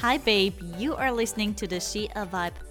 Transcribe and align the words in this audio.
Hi, 0.00 0.16
babe. 0.16 0.54
You 0.78 0.94
are 0.94 1.10
listening 1.10 1.54
to 1.54 1.66
the 1.66 1.80
She 1.80 2.06
a 2.14 2.24
Vibe 2.24 2.54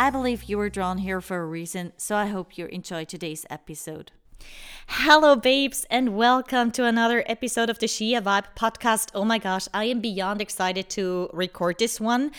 I 0.00 0.08
believe 0.08 0.44
you 0.44 0.56
were 0.56 0.70
drawn 0.70 0.96
here 0.96 1.20
for 1.20 1.42
a 1.42 1.44
reason, 1.44 1.92
so 1.98 2.16
I 2.16 2.28
hope 2.28 2.56
you 2.56 2.64
enjoy 2.64 3.04
today's 3.04 3.44
episode. 3.50 4.12
Hello, 4.86 5.36
babes, 5.36 5.84
and 5.90 6.16
welcome 6.16 6.70
to 6.70 6.86
another 6.86 7.22
episode 7.26 7.68
of 7.68 7.80
the 7.80 7.86
Shia 7.86 8.22
Vibe 8.22 8.46
podcast. 8.56 9.10
Oh 9.14 9.26
my 9.26 9.36
gosh, 9.36 9.68
I 9.74 9.84
am 9.84 10.00
beyond 10.00 10.40
excited 10.40 10.88
to 10.96 11.28
record 11.34 11.78
this 11.78 12.00
one 12.00 12.30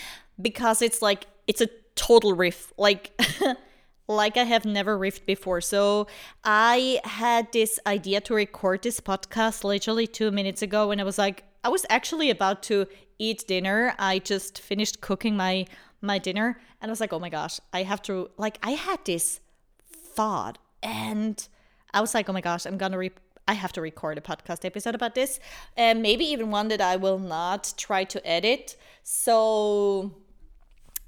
because 0.41 0.81
it's 0.81 1.03
like, 1.03 1.27
it's 1.45 1.61
a 1.61 1.69
total 1.93 2.33
riff. 2.33 2.73
Like, 2.79 3.11
like 4.07 4.37
I 4.37 4.45
have 4.45 4.65
never 4.65 4.97
riffed 4.97 5.27
before. 5.27 5.61
So 5.61 6.07
I 6.43 6.99
had 7.03 7.51
this 7.51 7.79
idea 7.85 8.21
to 8.21 8.33
record 8.33 8.81
this 8.81 8.99
podcast 8.99 9.63
literally 9.63 10.07
two 10.07 10.31
minutes 10.31 10.63
ago, 10.63 10.89
and 10.89 10.99
I 10.99 11.03
was 11.03 11.19
like, 11.19 11.43
I 11.63 11.69
was 11.69 11.85
actually 11.91 12.31
about 12.31 12.63
to 12.63 12.87
eat 13.19 13.45
dinner. 13.47 13.93
I 13.99 14.17
just 14.17 14.59
finished 14.59 15.01
cooking 15.01 15.37
my 15.37 15.67
my 16.01 16.17
dinner 16.17 16.59
and 16.81 16.89
I 16.89 16.91
was 16.91 16.99
like, 16.99 17.13
"Oh 17.13 17.19
my 17.19 17.29
gosh, 17.29 17.59
I 17.73 17.83
have 17.83 18.01
to 18.03 18.29
like 18.37 18.57
I 18.63 18.71
had 18.71 18.99
this 19.05 19.39
thought 19.85 20.57
and 20.83 21.47
I 21.93 22.01
was 22.01 22.13
like, 22.13 22.29
"Oh 22.29 22.33
my 22.33 22.41
gosh, 22.41 22.65
I'm 22.65 22.77
to 22.91 22.97
re- 22.97 23.11
I 23.47 23.53
have 23.53 23.71
to 23.73 23.81
record 23.81 24.17
a 24.17 24.21
podcast 24.21 24.65
episode 24.65 24.95
about 24.95 25.15
this 25.15 25.39
and 25.77 26.01
maybe 26.01 26.25
even 26.25 26.51
one 26.51 26.67
that 26.69 26.81
I 26.81 26.95
will 26.95 27.19
not 27.19 27.73
try 27.77 28.03
to 28.05 28.27
edit." 28.27 28.75
So 29.03 30.15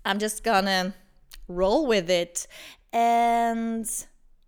I'm 0.05 0.19
just 0.19 0.43
to 0.65 0.93
roll 1.47 1.85
with 1.87 2.09
it. 2.09 2.47
And 2.91 3.89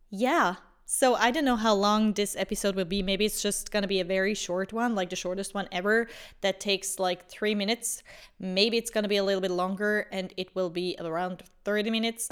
yeah, 0.09 0.55
so 0.85 1.15
I 1.15 1.31
don't 1.31 1.45
know 1.45 1.55
how 1.55 1.73
long 1.73 2.13
this 2.13 2.35
episode 2.35 2.75
will 2.75 2.85
be. 2.85 3.01
Maybe 3.01 3.25
it's 3.25 3.41
just 3.41 3.71
gonna 3.71 3.87
be 3.87 3.99
a 3.99 4.05
very 4.05 4.35
short 4.35 4.71
one, 4.71 4.93
like 4.93 5.09
the 5.09 5.15
shortest 5.15 5.53
one 5.53 5.67
ever, 5.71 6.07
that 6.41 6.59
takes 6.59 6.99
like 6.99 7.27
three 7.27 7.55
minutes. 7.55 8.03
Maybe 8.39 8.77
it's 8.77 8.91
gonna 8.91 9.07
be 9.07 9.17
a 9.17 9.23
little 9.23 9.41
bit 9.41 9.51
longer 9.51 10.07
and 10.11 10.33
it 10.37 10.55
will 10.55 10.69
be 10.69 10.95
around 10.99 11.43
30 11.63 11.89
minutes. 11.89 12.29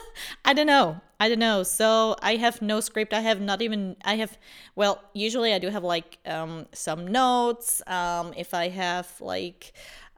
I 0.44 0.54
don't 0.54 0.66
know. 0.66 1.00
I 1.18 1.28
don't 1.28 1.38
know. 1.38 1.62
So 1.62 2.16
I 2.22 2.36
have 2.36 2.62
no 2.62 2.80
script. 2.80 3.12
I 3.12 3.20
have 3.20 3.40
not 3.40 3.60
even, 3.60 3.96
I 4.04 4.16
have, 4.16 4.38
well, 4.74 5.02
usually 5.12 5.52
I 5.52 5.58
do 5.58 5.68
have 5.68 5.84
like 5.84 6.18
um, 6.24 6.66
some 6.72 7.06
notes. 7.06 7.82
Um, 7.86 8.32
if 8.36 8.54
I 8.54 8.68
have 8.68 9.08
like, 9.20 9.72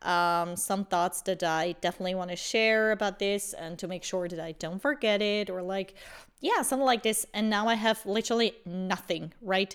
um, 0.05 0.57
some 0.57 0.85
thoughts 0.85 1.23
that 1.23 1.43
I 1.43 1.75
definitely 1.81 2.15
want 2.15 2.31
to 2.31 2.37
share 2.37 2.93
about 2.93 3.19
this 3.19 3.53
and 3.53 3.79
to 3.79 3.89
make 3.89 4.05
sure 4.05 4.29
that 4.29 4.41
I 4.41 4.53
don't 4.53 4.81
forget 4.81 5.23
it 5.23 5.51
or 5.51 5.63
like 5.63 5.95
yeah, 6.43 6.63
something 6.63 6.85
like 6.85 7.03
this. 7.03 7.25
And 7.33 7.49
now 7.49 7.69
I 7.69 7.75
have 7.75 8.05
literally 8.05 8.55
nothing, 8.67 9.33
right? 9.41 9.75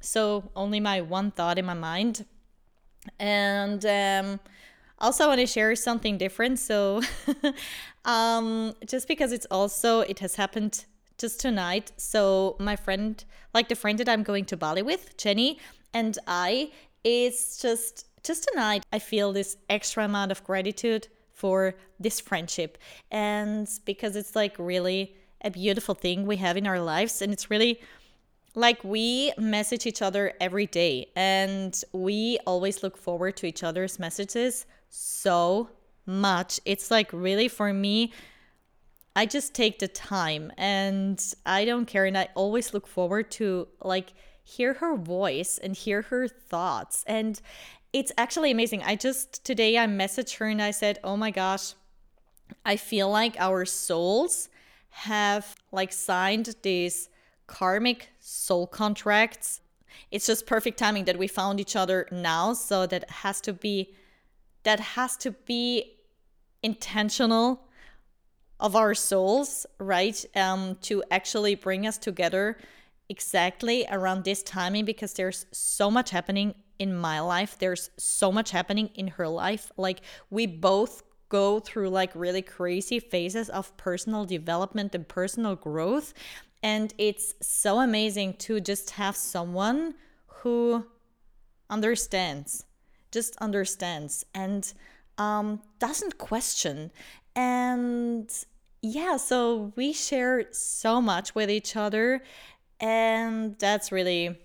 So 0.00 0.50
only 0.54 0.80
my 0.80 1.00
one 1.00 1.30
thought 1.30 1.58
in 1.58 1.64
my 1.64 1.74
mind. 1.74 2.26
And 3.18 3.86
um, 3.86 4.40
also, 4.98 5.24
I 5.24 5.26
want 5.28 5.40
to 5.40 5.46
share 5.46 5.74
something 5.76 6.18
different. 6.18 6.58
So, 6.58 7.02
um, 8.04 8.74
just 8.84 9.06
because 9.06 9.32
it's 9.32 9.46
also, 9.50 10.00
it 10.00 10.18
has 10.18 10.34
happened 10.34 10.84
just 11.18 11.40
tonight. 11.40 11.92
So, 11.96 12.56
my 12.58 12.74
friend, 12.74 13.24
like 13.54 13.68
the 13.68 13.76
friend 13.76 13.98
that 14.00 14.08
I'm 14.08 14.24
going 14.24 14.44
to 14.46 14.56
Bali 14.56 14.82
with, 14.82 15.16
Jenny, 15.16 15.58
and 15.94 16.18
I, 16.26 16.72
it's 17.04 17.62
just, 17.62 18.07
just 18.22 18.48
tonight, 18.48 18.84
I 18.92 18.98
feel 18.98 19.32
this 19.32 19.56
extra 19.68 20.04
amount 20.04 20.32
of 20.32 20.44
gratitude 20.44 21.08
for 21.32 21.74
this 22.00 22.20
friendship. 22.20 22.78
And 23.10 23.68
because 23.84 24.16
it's 24.16 24.34
like 24.34 24.56
really, 24.58 25.14
a 25.42 25.50
beautiful 25.50 25.94
thing 25.94 26.26
we 26.26 26.36
have 26.36 26.56
in 26.56 26.66
our 26.66 26.80
lives. 26.80 27.22
And 27.22 27.32
it's 27.32 27.50
really 27.50 27.80
like 28.54 28.82
we 28.82 29.32
message 29.38 29.86
each 29.86 30.02
other 30.02 30.32
every 30.40 30.66
day 30.66 31.06
and 31.14 31.80
we 31.92 32.38
always 32.46 32.82
look 32.82 32.96
forward 32.96 33.36
to 33.36 33.46
each 33.46 33.62
other's 33.62 33.98
messages 33.98 34.66
so 34.88 35.70
much. 36.06 36.58
It's 36.64 36.90
like 36.90 37.12
really 37.12 37.48
for 37.48 37.72
me, 37.72 38.12
I 39.14 39.26
just 39.26 39.54
take 39.54 39.78
the 39.78 39.88
time 39.88 40.52
and 40.56 41.22
I 41.44 41.64
don't 41.64 41.86
care. 41.86 42.04
And 42.04 42.16
I 42.16 42.28
always 42.34 42.72
look 42.72 42.86
forward 42.86 43.30
to 43.32 43.68
like 43.82 44.12
hear 44.42 44.74
her 44.74 44.96
voice 44.96 45.58
and 45.58 45.76
hear 45.76 46.02
her 46.02 46.26
thoughts. 46.26 47.04
And 47.06 47.40
it's 47.92 48.12
actually 48.18 48.50
amazing. 48.50 48.82
I 48.82 48.96
just 48.96 49.44
today 49.44 49.78
I 49.78 49.86
messaged 49.86 50.36
her 50.38 50.46
and 50.46 50.60
I 50.60 50.70
said, 50.70 50.98
Oh 51.02 51.16
my 51.16 51.30
gosh, 51.30 51.74
I 52.64 52.76
feel 52.76 53.10
like 53.10 53.36
our 53.38 53.64
souls 53.64 54.48
have 54.90 55.56
like 55.72 55.92
signed 55.92 56.54
these 56.62 57.08
karmic 57.46 58.10
soul 58.20 58.66
contracts. 58.66 59.60
It's 60.10 60.26
just 60.26 60.46
perfect 60.46 60.78
timing 60.78 61.04
that 61.06 61.18
we 61.18 61.26
found 61.26 61.60
each 61.60 61.76
other 61.76 62.06
now, 62.12 62.52
so 62.52 62.86
that 62.86 63.10
has 63.10 63.40
to 63.42 63.52
be 63.52 63.94
that 64.64 64.80
has 64.80 65.16
to 65.18 65.30
be 65.30 65.94
intentional 66.62 67.68
of 68.60 68.76
our 68.76 68.94
souls, 68.94 69.66
right? 69.78 70.24
Um 70.36 70.76
to 70.82 71.02
actually 71.10 71.54
bring 71.54 71.86
us 71.86 71.96
together 71.96 72.58
exactly 73.08 73.86
around 73.90 74.24
this 74.24 74.42
timing 74.42 74.84
because 74.84 75.14
there's 75.14 75.46
so 75.50 75.90
much 75.90 76.10
happening 76.10 76.54
in 76.78 76.94
my 76.94 77.20
life. 77.20 77.56
There's 77.58 77.90
so 77.96 78.30
much 78.32 78.50
happening 78.50 78.90
in 78.94 79.08
her 79.08 79.28
life. 79.28 79.70
Like 79.76 80.00
we 80.30 80.46
both 80.46 81.02
go 81.28 81.60
through 81.60 81.90
like 81.90 82.10
really 82.14 82.42
crazy 82.42 82.98
phases 82.98 83.48
of 83.50 83.76
personal 83.76 84.24
development 84.24 84.94
and 84.94 85.06
personal 85.06 85.56
growth. 85.56 86.14
And 86.62 86.92
it's 86.98 87.34
so 87.40 87.80
amazing 87.80 88.34
to 88.38 88.60
just 88.60 88.90
have 88.90 89.16
someone 89.16 89.94
who 90.26 90.86
understands, 91.70 92.64
just 93.12 93.36
understands 93.36 94.24
and 94.34 94.72
um, 95.18 95.60
doesn't 95.78 96.18
question. 96.18 96.90
And 97.36 98.30
yeah, 98.82 99.16
so 99.16 99.72
we 99.76 99.92
share 99.92 100.46
so 100.52 101.00
much 101.00 101.34
with 101.34 101.50
each 101.50 101.76
other. 101.76 102.22
And 102.80 103.58
that's 103.58 103.92
really 103.92 104.38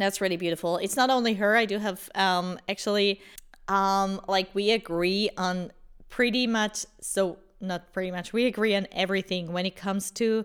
that's 0.00 0.20
really 0.20 0.36
beautiful. 0.36 0.78
It's 0.78 0.96
not 0.96 1.10
only 1.10 1.34
her. 1.34 1.56
I 1.56 1.64
do 1.64 1.78
have 1.78 2.08
um 2.14 2.58
actually 2.68 3.20
um 3.68 4.20
like 4.26 4.54
we 4.54 4.70
agree 4.70 5.30
on 5.36 5.70
pretty 6.08 6.46
much 6.46 6.86
so 7.00 7.38
not 7.60 7.92
pretty 7.92 8.10
much 8.10 8.32
we 8.32 8.46
agree 8.46 8.74
on 8.74 8.86
everything 8.92 9.52
when 9.52 9.66
it 9.66 9.76
comes 9.76 10.10
to 10.10 10.44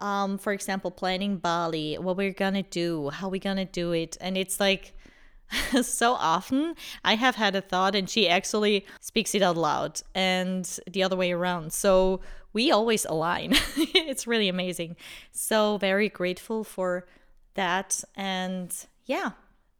um 0.00 0.38
for 0.38 0.52
example 0.52 0.90
planning 0.90 1.36
bali 1.36 1.94
what 1.96 2.16
we're 2.16 2.32
gonna 2.32 2.62
do 2.64 3.10
how 3.10 3.28
we 3.28 3.38
gonna 3.38 3.64
do 3.64 3.92
it 3.92 4.16
and 4.20 4.36
it's 4.36 4.58
like 4.58 4.92
so 5.82 6.14
often 6.14 6.74
i 7.04 7.14
have 7.14 7.36
had 7.36 7.54
a 7.54 7.60
thought 7.60 7.94
and 7.94 8.10
she 8.10 8.28
actually 8.28 8.84
speaks 9.00 9.34
it 9.34 9.42
out 9.42 9.56
loud 9.56 10.00
and 10.14 10.80
the 10.90 11.02
other 11.02 11.16
way 11.16 11.30
around 11.30 11.72
so 11.72 12.20
we 12.52 12.70
always 12.72 13.04
align 13.04 13.52
it's 13.76 14.26
really 14.26 14.48
amazing 14.48 14.96
so 15.30 15.78
very 15.78 16.08
grateful 16.08 16.64
for 16.64 17.06
that 17.54 18.02
and 18.16 18.86
yeah 19.06 19.30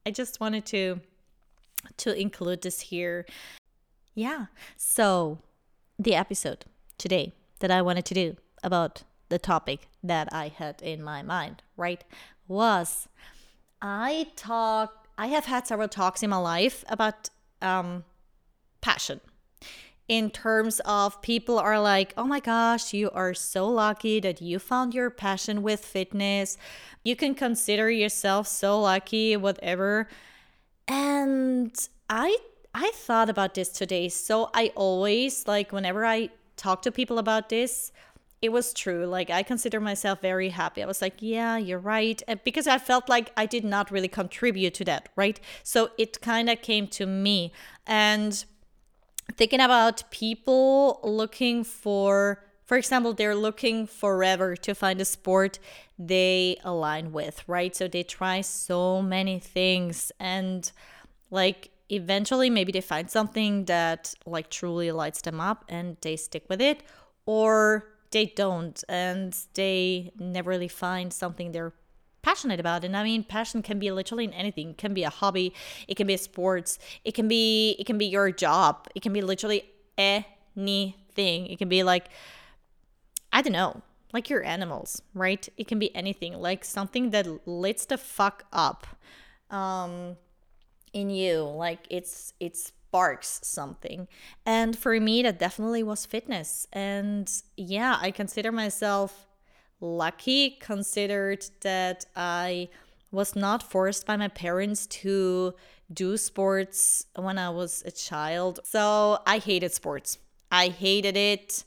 i 0.06 0.10
just 0.10 0.40
wanted 0.40 0.64
to 0.64 1.00
to 1.96 2.18
include 2.18 2.62
this 2.62 2.80
here 2.80 3.26
yeah. 4.14 4.46
So, 4.76 5.38
the 5.98 6.14
episode 6.14 6.64
today 6.98 7.32
that 7.58 7.70
I 7.70 7.82
wanted 7.82 8.04
to 8.06 8.14
do 8.14 8.36
about 8.62 9.02
the 9.28 9.38
topic 9.38 9.88
that 10.02 10.28
I 10.32 10.48
had 10.48 10.80
in 10.82 11.02
my 11.02 11.22
mind, 11.22 11.62
right, 11.76 12.04
was 12.46 13.08
I 13.82 14.28
talk 14.36 15.08
I 15.16 15.28
have 15.28 15.44
had 15.44 15.66
several 15.66 15.88
talks 15.88 16.22
in 16.22 16.30
my 16.30 16.36
life 16.36 16.84
about 16.88 17.30
um 17.60 18.04
passion. 18.80 19.20
In 20.06 20.30
terms 20.30 20.80
of 20.84 21.20
people 21.22 21.58
are 21.58 21.80
like, 21.80 22.12
"Oh 22.16 22.24
my 22.24 22.40
gosh, 22.40 22.92
you 22.92 23.10
are 23.12 23.32
so 23.34 23.66
lucky 23.68 24.20
that 24.20 24.42
you 24.42 24.58
found 24.58 24.94
your 24.94 25.10
passion 25.10 25.62
with 25.62 25.84
fitness. 25.84 26.58
You 27.04 27.16
can 27.16 27.34
consider 27.34 27.90
yourself 27.90 28.46
so 28.46 28.80
lucky 28.80 29.36
whatever." 29.36 30.08
And 30.86 31.74
I 32.10 32.36
I 32.74 32.90
thought 32.94 33.30
about 33.30 33.54
this 33.54 33.68
today. 33.70 34.08
So 34.08 34.50
I 34.52 34.72
always, 34.74 35.46
like, 35.46 35.72
whenever 35.72 36.04
I 36.04 36.30
talk 36.56 36.82
to 36.82 36.92
people 36.92 37.18
about 37.18 37.48
this, 37.48 37.92
it 38.42 38.52
was 38.52 38.74
true. 38.74 39.06
Like, 39.06 39.30
I 39.30 39.42
consider 39.42 39.80
myself 39.80 40.20
very 40.20 40.50
happy. 40.50 40.82
I 40.82 40.86
was 40.86 41.00
like, 41.00 41.14
yeah, 41.20 41.56
you're 41.56 41.78
right. 41.78 42.22
Because 42.44 42.66
I 42.66 42.78
felt 42.78 43.08
like 43.08 43.32
I 43.36 43.46
did 43.46 43.64
not 43.64 43.90
really 43.90 44.08
contribute 44.08 44.74
to 44.74 44.84
that, 44.84 45.08
right? 45.16 45.40
So 45.62 45.90
it 45.96 46.20
kind 46.20 46.50
of 46.50 46.60
came 46.60 46.88
to 46.88 47.06
me. 47.06 47.52
And 47.86 48.44
thinking 49.32 49.60
about 49.60 50.08
people 50.10 51.00
looking 51.02 51.64
for 51.64 52.44
for 52.64 52.76
example 52.76 53.12
they're 53.12 53.34
looking 53.34 53.86
forever 53.86 54.56
to 54.56 54.74
find 54.74 55.00
a 55.00 55.04
sport 55.04 55.58
they 55.98 56.56
align 56.64 57.12
with 57.12 57.42
right? 57.46 57.74
So 57.74 57.88
they 57.88 58.02
try 58.02 58.40
so 58.40 59.00
many 59.02 59.38
things 59.38 60.12
and 60.18 60.70
like 61.30 61.70
eventually 61.90 62.50
maybe 62.50 62.72
they 62.72 62.80
find 62.80 63.10
something 63.10 63.66
that 63.66 64.14
like 64.26 64.50
truly 64.50 64.90
lights 64.90 65.20
them 65.22 65.40
up 65.40 65.64
and 65.68 65.96
they 66.00 66.16
stick 66.16 66.44
with 66.48 66.60
it 66.60 66.82
or 67.26 67.88
they 68.10 68.26
don't 68.26 68.82
and 68.88 69.36
they 69.54 70.12
never 70.18 70.50
really 70.50 70.68
find 70.68 71.12
something 71.12 71.52
they're 71.52 71.72
passionate 72.24 72.58
about 72.58 72.84
and 72.84 72.96
i 72.96 73.04
mean 73.04 73.22
passion 73.22 73.60
can 73.62 73.78
be 73.78 73.90
literally 73.90 74.24
in 74.24 74.32
anything. 74.32 74.70
It 74.70 74.78
can 74.78 74.94
be 74.94 75.04
a 75.04 75.10
hobby. 75.10 75.52
It 75.86 75.96
can 75.96 76.06
be 76.06 76.16
sports. 76.16 76.78
It 77.04 77.12
can 77.12 77.28
be 77.28 77.76
it 77.78 77.84
can 77.86 77.98
be 77.98 78.06
your 78.06 78.30
job. 78.32 78.88
It 78.94 79.02
can 79.02 79.12
be 79.12 79.20
literally 79.20 79.60
anything. 79.98 81.46
It 81.46 81.58
can 81.58 81.68
be 81.68 81.82
like 81.82 82.06
i 83.32 83.42
don't 83.42 83.52
know 83.52 83.82
like 84.12 84.30
your 84.30 84.42
animals 84.44 85.02
right? 85.12 85.48
It 85.56 85.66
can 85.66 85.78
be 85.78 85.94
anything 85.94 86.32
like 86.48 86.64
something 86.64 87.10
that 87.10 87.26
lights 87.46 87.84
the 87.86 87.98
fuck 87.98 88.44
up 88.52 88.86
um 89.50 90.16
in 90.92 91.10
you. 91.10 91.42
Like 91.42 91.82
it's 91.90 92.32
it 92.40 92.56
sparks 92.56 93.40
something. 93.42 94.08
And 94.46 94.78
for 94.78 94.98
me 95.00 95.22
that 95.22 95.38
definitely 95.38 95.82
was 95.82 96.06
fitness. 96.06 96.66
And 96.72 97.30
yeah 97.56 97.98
i 98.00 98.10
consider 98.10 98.50
myself 98.50 99.26
lucky 99.84 100.50
considered 100.60 101.44
that 101.60 102.06
I 102.16 102.68
was 103.12 103.36
not 103.36 103.62
forced 103.62 104.06
by 104.06 104.16
my 104.16 104.28
parents 104.28 104.86
to 104.86 105.54
do 105.92 106.16
sports 106.16 107.06
when 107.14 107.38
I 107.38 107.50
was 107.50 107.82
a 107.86 107.90
child. 107.90 108.60
So 108.64 109.20
I 109.26 109.38
hated 109.38 109.72
sports. 109.72 110.18
I 110.50 110.68
hated 110.68 111.16
it 111.16 111.64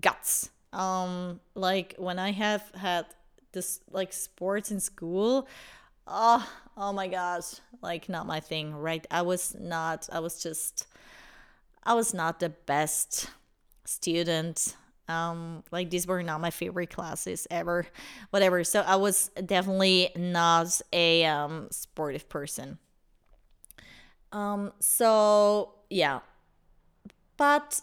guts. 0.00 0.50
Um 0.72 1.40
like 1.54 1.94
when 1.98 2.18
I 2.18 2.32
have 2.32 2.62
had 2.74 3.06
this 3.52 3.80
like 3.90 4.12
sports 4.12 4.70
in 4.70 4.80
school, 4.80 5.46
oh 6.06 6.48
oh 6.76 6.92
my 6.92 7.08
gosh, 7.08 7.60
like 7.82 8.08
not 8.08 8.26
my 8.26 8.40
thing, 8.40 8.74
right? 8.74 9.06
I 9.10 9.22
was 9.22 9.54
not 9.60 10.08
I 10.10 10.20
was 10.20 10.42
just 10.42 10.86
I 11.84 11.94
was 11.94 12.14
not 12.14 12.40
the 12.40 12.48
best 12.48 13.28
student 13.84 14.76
um 15.08 15.62
like 15.72 15.90
these 15.90 16.06
were 16.06 16.22
not 16.22 16.40
my 16.40 16.50
favorite 16.50 16.90
classes 16.90 17.46
ever 17.50 17.86
whatever. 18.30 18.64
So 18.64 18.82
i 18.82 18.96
was 18.96 19.30
definitely 19.44 20.10
not 20.16 20.80
a 20.92 21.24
um 21.24 21.68
sportive 21.70 22.28
person. 22.28 22.78
Um 24.32 24.72
so 24.80 25.74
yeah. 25.90 26.20
But 27.36 27.80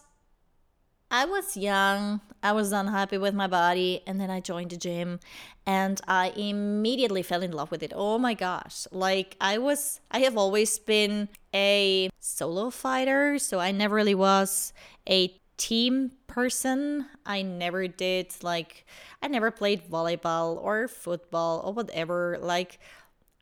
i 1.11 1.25
was 1.25 1.57
young. 1.57 2.21
I 2.41 2.53
was 2.53 2.71
unhappy 2.71 3.17
with 3.17 3.33
my 3.33 3.47
body 3.47 4.01
and 4.07 4.19
then 4.19 4.29
i 4.29 4.39
joined 4.39 4.71
the 4.71 4.77
gym 4.77 5.19
and 5.65 5.99
i 6.07 6.29
immediately 6.37 7.21
fell 7.23 7.41
in 7.43 7.51
love 7.51 7.71
with 7.71 7.83
it. 7.83 7.91
Oh 7.95 8.17
my 8.17 8.33
gosh. 8.33 8.87
Like 8.91 9.35
i 9.41 9.57
was 9.57 9.99
i 10.11 10.19
have 10.19 10.37
always 10.37 10.77
been 10.79 11.29
a 11.53 12.09
solo 12.19 12.69
fighter 12.69 13.39
so 13.39 13.59
i 13.59 13.71
never 13.71 13.95
really 13.95 14.15
was 14.15 14.71
a 15.09 15.33
team 15.59 16.11
person. 16.25 17.05
I 17.25 17.43
never 17.43 17.87
did 17.87 18.33
like 18.41 18.85
I 19.21 19.27
never 19.27 19.51
played 19.51 19.83
volleyball 19.83 20.57
or 20.63 20.87
football 20.87 21.61
or 21.63 21.73
whatever. 21.73 22.39
Like 22.41 22.79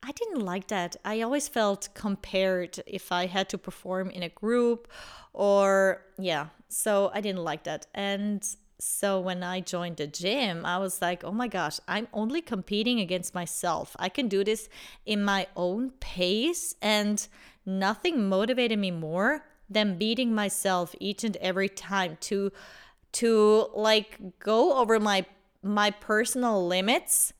I 0.04 0.12
didn't 0.12 0.42
like 0.42 0.68
that. 0.68 0.96
I 1.06 1.22
always 1.22 1.48
felt 1.48 1.90
compared 1.94 2.80
if 2.86 3.12
I 3.12 3.28
had 3.28 3.48
to 3.50 3.58
perform 3.58 4.10
in 4.10 4.24
a 4.24 4.30
group 4.30 4.88
or 5.34 6.04
yeah. 6.18 6.48
So 6.68 7.12
I 7.14 7.22
didn't 7.22 7.44
like 7.44 7.64
that. 7.64 7.86
And 7.94 8.46
so 8.80 9.20
when 9.20 9.44
I 9.44 9.60
joined 9.62 9.98
the 9.98 10.08
gym, 10.08 10.66
I 10.66 10.78
was 10.78 11.02
like, 11.02 11.24
oh 11.24 11.32
my 11.32 11.48
gosh, 11.48 11.80
I'm 11.88 12.08
only 12.14 12.42
competing 12.42 13.00
against 13.00 13.34
myself. 13.34 13.96
I 14.00 14.10
can 14.10 14.28
do 14.28 14.44
this 14.44 14.70
in 15.06 15.24
my 15.24 15.48
own 15.56 15.92
pace, 16.00 16.76
and 16.82 17.28
nothing 17.66 18.30
motivated 18.30 18.78
me 18.78 18.92
more 18.92 19.44
than 19.70 19.98
beating 19.98 20.34
myself 20.34 20.96
each 21.00 21.24
and 21.24 21.36
every 21.38 21.70
time 21.70 22.18
to 22.22 22.52
to 23.12 23.68
like 23.74 24.40
go 24.40 24.78
over 24.78 25.00
my 25.00 25.26
my 25.64 25.92
personal 25.92 26.66
limits 26.66 27.34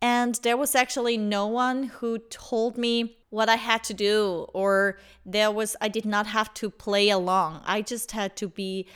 and 0.00 0.36
there 0.42 0.56
was 0.56 0.74
actually 0.74 1.16
no 1.16 1.46
one 1.46 1.84
who 1.84 2.18
told 2.18 2.78
me 2.78 3.16
what 3.30 3.48
I 3.48 3.56
had 3.56 3.82
to 3.84 3.94
do 3.94 4.46
or 4.54 4.98
there 5.26 5.50
was 5.50 5.76
I 5.80 5.88
did 5.88 6.06
not 6.06 6.26
have 6.28 6.54
to 6.54 6.70
play 6.70 7.10
along. 7.10 7.62
I 7.66 7.82
just 7.82 8.12
had 8.12 8.36
to 8.36 8.48
be 8.48 8.86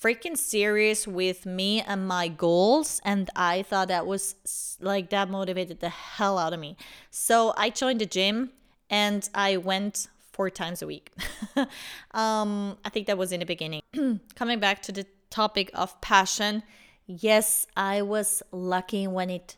freaking 0.00 0.36
serious 0.36 1.06
with 1.06 1.46
me 1.46 1.80
and 1.80 2.06
my 2.06 2.28
goals 2.28 3.00
and 3.04 3.28
I 3.36 3.62
thought 3.62 3.88
that 3.88 4.06
was 4.06 4.78
like 4.80 5.10
that 5.10 5.28
motivated 5.28 5.80
the 5.80 5.88
hell 5.88 6.38
out 6.38 6.52
of 6.52 6.60
me. 6.60 6.76
So 7.10 7.54
I 7.56 7.70
joined 7.70 8.00
the 8.00 8.06
gym 8.06 8.50
and 8.88 9.28
I 9.34 9.56
went 9.56 10.08
four 10.32 10.50
times 10.50 10.82
a 10.82 10.86
week. 10.86 11.12
um, 12.12 12.78
I 12.84 12.88
think 12.90 13.06
that 13.06 13.18
was 13.18 13.32
in 13.32 13.40
the 13.40 13.46
beginning. 13.46 13.82
Coming 14.34 14.58
back 14.58 14.82
to 14.82 14.92
the 14.92 15.06
topic 15.30 15.70
of 15.74 16.00
passion, 16.00 16.62
yes, 17.06 17.66
I 17.76 18.02
was 18.02 18.42
lucky 18.50 19.06
when 19.06 19.30
it 19.30 19.56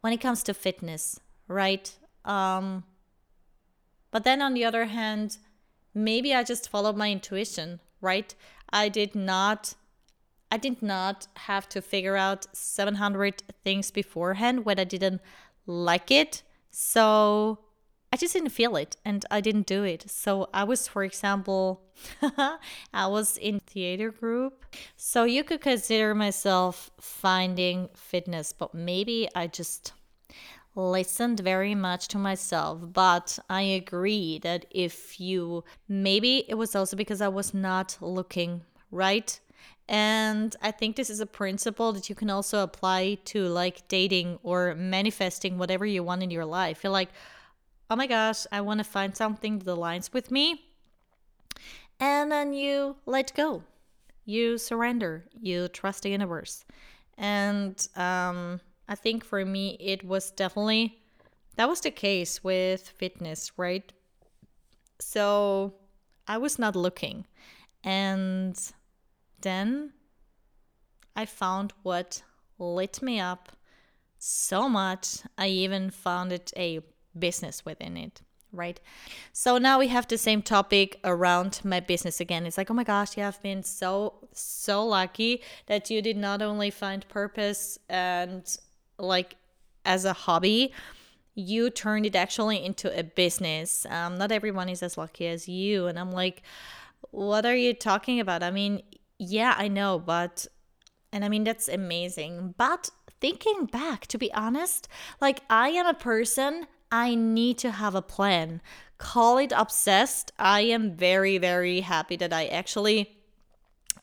when 0.00 0.12
it 0.12 0.20
comes 0.20 0.42
to 0.42 0.52
fitness, 0.52 1.18
right? 1.48 1.96
Um, 2.26 2.84
but 4.10 4.24
then 4.24 4.42
on 4.42 4.52
the 4.52 4.64
other 4.64 4.84
hand, 4.84 5.38
maybe 5.94 6.34
I 6.34 6.42
just 6.42 6.68
followed 6.68 6.96
my 6.96 7.10
intuition, 7.10 7.80
right? 8.00 8.34
I 8.70 8.88
did 8.88 9.14
not 9.14 9.74
I 10.50 10.56
did 10.56 10.82
not 10.82 11.26
have 11.34 11.68
to 11.70 11.82
figure 11.82 12.16
out 12.16 12.46
700 12.52 13.42
things 13.64 13.90
beforehand 13.90 14.64
when 14.64 14.78
I 14.78 14.84
didn't 14.84 15.20
like 15.66 16.12
it. 16.12 16.42
So 16.70 17.58
I 18.14 18.16
just 18.16 18.32
didn't 18.32 18.50
feel 18.50 18.76
it 18.76 18.96
and 19.04 19.26
I 19.28 19.40
didn't 19.40 19.66
do 19.66 19.82
it. 19.82 20.08
So 20.08 20.48
I 20.54 20.62
was, 20.62 20.86
for 20.86 21.02
example, 21.02 21.82
I 22.94 23.08
was 23.08 23.36
in 23.36 23.58
theater 23.58 24.12
group. 24.12 24.64
So 24.96 25.24
you 25.24 25.42
could 25.42 25.60
consider 25.60 26.14
myself 26.14 26.92
finding 27.00 27.88
fitness, 27.96 28.52
but 28.52 28.72
maybe 28.72 29.28
I 29.34 29.48
just 29.48 29.94
listened 30.76 31.40
very 31.40 31.74
much 31.74 32.06
to 32.08 32.18
myself. 32.18 32.78
But 32.92 33.40
I 33.50 33.62
agree 33.62 34.38
that 34.44 34.66
if 34.70 35.18
you, 35.18 35.64
maybe 35.88 36.44
it 36.48 36.54
was 36.54 36.76
also 36.76 36.96
because 36.96 37.20
I 37.20 37.26
was 37.26 37.52
not 37.52 37.98
looking 38.00 38.60
right. 38.92 39.40
And 39.88 40.54
I 40.62 40.70
think 40.70 40.94
this 40.94 41.10
is 41.10 41.18
a 41.18 41.26
principle 41.26 41.92
that 41.94 42.08
you 42.08 42.14
can 42.14 42.30
also 42.30 42.62
apply 42.62 43.18
to 43.24 43.48
like 43.48 43.88
dating 43.88 44.38
or 44.44 44.76
manifesting 44.76 45.58
whatever 45.58 45.84
you 45.84 46.04
want 46.04 46.22
in 46.22 46.30
your 46.30 46.44
life. 46.44 46.84
You're 46.84 46.92
like, 46.92 47.10
oh 47.94 47.96
my 47.96 48.08
gosh, 48.08 48.44
I 48.50 48.60
want 48.60 48.78
to 48.78 48.84
find 48.84 49.16
something 49.16 49.60
that 49.60 49.70
aligns 49.70 50.12
with 50.12 50.32
me. 50.32 50.64
And 52.00 52.32
then 52.32 52.52
you 52.52 52.96
let 53.06 53.32
go, 53.36 53.62
you 54.24 54.58
surrender, 54.58 55.26
you 55.40 55.68
trust 55.68 56.02
the 56.02 56.10
universe. 56.10 56.64
And 57.16 57.86
um, 57.94 58.60
I 58.88 58.96
think 58.96 59.24
for 59.24 59.44
me, 59.44 59.76
it 59.78 60.02
was 60.02 60.32
definitely 60.32 60.98
that 61.54 61.68
was 61.68 61.82
the 61.82 61.92
case 61.92 62.42
with 62.42 62.88
fitness, 62.88 63.52
right? 63.56 63.92
So 64.98 65.74
I 66.26 66.38
was 66.38 66.58
not 66.58 66.74
looking. 66.74 67.28
And 67.84 68.58
then 69.40 69.92
I 71.14 71.26
found 71.26 71.72
what 71.84 72.24
lit 72.58 73.00
me 73.02 73.20
up 73.20 73.52
so 74.18 74.68
much. 74.68 75.18
I 75.38 75.46
even 75.46 75.90
found 75.90 76.32
it 76.32 76.52
a 76.56 76.80
business 77.18 77.64
within 77.64 77.96
it 77.96 78.22
right? 78.54 78.80
So 79.32 79.58
now 79.58 79.78
we 79.78 79.88
have 79.88 80.08
the 80.08 80.18
same 80.18 80.40
topic 80.42 81.00
around 81.04 81.60
my 81.64 81.80
business 81.80 82.20
again. 82.20 82.46
It's 82.46 82.56
like, 82.56 82.70
oh 82.70 82.74
my 82.74 82.84
gosh, 82.84 83.16
you 83.16 83.22
have 83.22 83.42
been 83.42 83.62
so, 83.62 84.14
so 84.32 84.86
lucky 84.86 85.42
that 85.66 85.90
you 85.90 86.00
did 86.00 86.16
not 86.16 86.40
only 86.40 86.70
find 86.70 87.06
purpose 87.08 87.78
and 87.88 88.56
like 88.98 89.36
as 89.84 90.04
a 90.04 90.12
hobby, 90.12 90.72
you 91.34 91.68
turned 91.68 92.06
it 92.06 92.14
actually 92.14 92.64
into 92.64 92.96
a 92.96 93.02
business. 93.02 93.86
Um, 93.90 94.16
not 94.16 94.30
everyone 94.30 94.68
is 94.68 94.82
as 94.82 94.96
lucky 94.96 95.26
as 95.26 95.48
you. 95.48 95.86
And 95.86 95.98
I'm 95.98 96.12
like, 96.12 96.42
what 97.10 97.44
are 97.44 97.56
you 97.56 97.74
talking 97.74 98.20
about? 98.20 98.42
I 98.42 98.50
mean, 98.50 98.82
yeah, 99.18 99.54
I 99.58 99.68
know, 99.68 99.98
but, 99.98 100.46
and 101.12 101.24
I 101.24 101.28
mean, 101.28 101.44
that's 101.44 101.68
amazing. 101.68 102.54
But 102.56 102.90
thinking 103.20 103.66
back, 103.66 104.06
to 104.08 104.18
be 104.18 104.32
honest, 104.32 104.88
like 105.20 105.40
I 105.50 105.70
am 105.70 105.86
a 105.86 105.94
person 105.94 106.66
I 106.94 107.16
need 107.16 107.58
to 107.58 107.72
have 107.72 107.96
a 107.96 108.02
plan. 108.02 108.60
Call 108.98 109.38
it 109.38 109.52
obsessed. 109.56 110.30
I 110.38 110.60
am 110.60 110.92
very, 110.92 111.38
very 111.38 111.80
happy 111.80 112.14
that 112.14 112.32
I 112.32 112.46
actually 112.46 113.18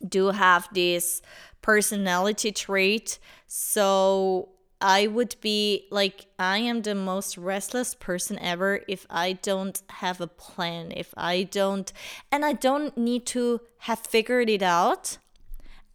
do 0.06 0.28
have 0.28 0.68
this 0.74 1.22
personality 1.62 2.52
trait. 2.52 3.18
So 3.48 4.50
I 4.82 5.08
would 5.08 5.38
be 5.40 5.88
like, 5.90 6.26
I 6.38 6.58
am 6.58 6.82
the 6.82 6.94
most 6.94 7.38
restless 7.38 7.96
person 7.96 8.38
ever 8.40 8.82
if 8.90 9.06
I 9.10 9.34
don't 9.34 9.82
have 10.02 10.20
a 10.20 10.28
plan, 10.28 10.92
if 10.92 11.14
I 11.16 11.44
don't, 11.44 11.94
and 12.30 12.44
I 12.44 12.52
don't 12.52 12.98
need 12.98 13.26
to 13.28 13.62
have 13.88 14.00
figured 14.00 14.50
it 14.50 14.64
out. 14.64 15.18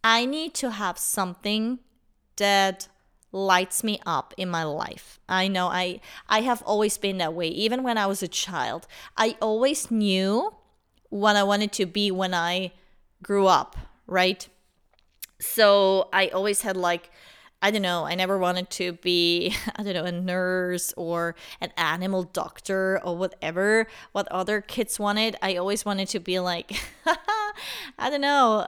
I 0.03 0.25
need 0.25 0.55
to 0.55 0.71
have 0.71 0.97
something 0.97 1.77
that 2.37 2.87
lights 3.31 3.83
me 3.83 3.99
up 4.05 4.33
in 4.37 4.49
my 4.49 4.63
life. 4.63 5.19
I 5.27 5.47
know 5.47 5.67
I 5.67 5.99
I 6.29 6.41
have 6.41 6.61
always 6.63 6.97
been 6.97 7.17
that 7.17 7.33
way 7.33 7.47
even 7.47 7.83
when 7.83 7.97
I 7.97 8.05
was 8.05 8.23
a 8.23 8.27
child. 8.27 8.87
I 9.15 9.37
always 9.41 9.91
knew 9.91 10.53
what 11.09 11.35
I 11.35 11.43
wanted 11.43 11.71
to 11.73 11.85
be 11.85 12.11
when 12.11 12.33
I 12.33 12.73
grew 13.21 13.47
up, 13.47 13.75
right? 14.05 14.47
So 15.39 16.09
I 16.13 16.27
always 16.29 16.61
had 16.61 16.77
like 16.77 17.11
I 17.59 17.71
don't 17.71 17.81
know, 17.81 18.05
I 18.05 18.13
never 18.13 18.37
wanted 18.37 18.69
to 18.71 18.93
be, 18.93 19.55
I 19.75 19.81
don't 19.83 19.95
know, 19.95 20.03
a 20.03 20.11
nurse 20.11 20.93
or 20.95 21.35
an 21.59 21.71
animal 21.75 22.23
doctor 22.23 23.01
or 23.03 23.17
whatever, 23.17 23.87
what 24.11 24.27
other 24.27 24.61
kids 24.61 24.99
wanted. 24.99 25.35
I 25.41 25.55
always 25.55 25.83
wanted 25.83 26.07
to 26.09 26.19
be 26.19 26.39
like, 26.39 26.71
I 27.99 28.09
don't 28.09 28.21
know, 28.21 28.67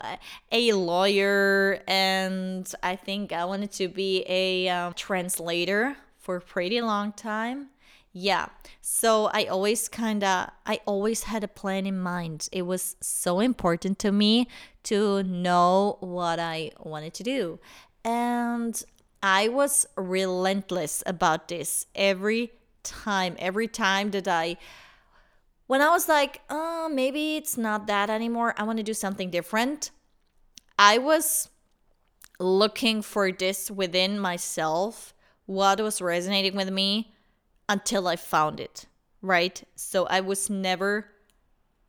a 0.51 0.73
lawyer. 0.73 1.81
And 1.87 2.71
I 2.83 2.95
think 2.95 3.31
I 3.31 3.45
wanted 3.45 3.71
to 3.73 3.87
be 3.87 4.25
a 4.27 4.69
um, 4.69 4.93
translator 4.93 5.97
for 6.17 6.37
a 6.37 6.41
pretty 6.41 6.81
long 6.81 7.13
time. 7.13 7.69
Yeah. 8.11 8.47
So 8.81 9.29
I 9.33 9.45
always 9.45 9.87
kind 9.87 10.23
of, 10.23 10.49
I 10.65 10.79
always 10.85 11.23
had 11.23 11.43
a 11.43 11.47
plan 11.47 11.85
in 11.85 11.99
mind. 11.99 12.49
It 12.51 12.63
was 12.63 12.95
so 13.01 13.39
important 13.39 13.99
to 13.99 14.11
me 14.11 14.47
to 14.83 15.23
know 15.23 15.97
what 15.99 16.39
I 16.39 16.71
wanted 16.79 17.13
to 17.15 17.23
do. 17.23 17.59
And 18.03 18.81
I 19.21 19.49
was 19.49 19.85
relentless 19.95 21.03
about 21.05 21.49
this 21.49 21.85
every 21.93 22.53
time, 22.83 23.35
every 23.37 23.67
time 23.67 24.11
that 24.11 24.27
I, 24.27 24.57
when 25.69 25.83
I 25.83 25.89
was 25.89 26.09
like, 26.09 26.41
oh, 26.49 26.89
maybe 26.91 27.35
it's 27.35 27.55
not 27.55 27.85
that 27.85 28.09
anymore, 28.09 28.55
I 28.57 28.63
want 28.63 28.77
to 28.79 28.83
do 28.83 28.95
something 28.95 29.29
different. 29.29 29.91
I 30.79 30.97
was 30.97 31.49
looking 32.39 33.03
for 33.03 33.31
this 33.31 33.69
within 33.69 34.19
myself, 34.19 35.13
what 35.45 35.79
was 35.79 36.01
resonating 36.01 36.55
with 36.55 36.71
me 36.71 37.13
until 37.69 38.07
I 38.07 38.15
found 38.15 38.59
it, 38.59 38.87
right? 39.21 39.61
So 39.75 40.07
I 40.07 40.21
was 40.21 40.49
never 40.49 41.11